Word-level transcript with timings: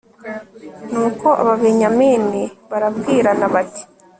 nuko 0.91 1.27
ababenyamini 1.41 2.41
barabwirana 2.69 3.45
bati 3.53 3.83